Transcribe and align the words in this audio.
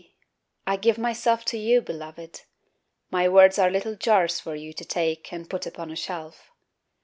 I 0.65 0.77
give 0.77 0.97
myself 0.97 1.45
to 1.45 1.59
you, 1.59 1.79
Beloved! 1.79 2.41
My 3.11 3.29
words 3.29 3.59
are 3.59 3.69
little 3.69 3.93
jars 3.95 4.39
For 4.39 4.55
you 4.55 4.73
to 4.73 4.83
take 4.83 5.31
and 5.31 5.47
put 5.47 5.67
upon 5.67 5.91
a 5.91 5.95
shelf. 5.95 6.49